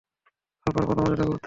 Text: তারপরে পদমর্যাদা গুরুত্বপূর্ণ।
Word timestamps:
তারপরে 0.65 0.85
পদমর্যাদা 0.89 1.15
গুরুত্বপূর্ণ। 1.19 1.39